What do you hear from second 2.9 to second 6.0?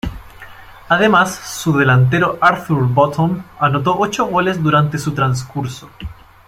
Bottom anotó ocho goles durante su transcurso.